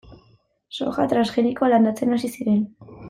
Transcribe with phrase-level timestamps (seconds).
[0.77, 2.67] Soja transgenikoa landatzen hasi ziren.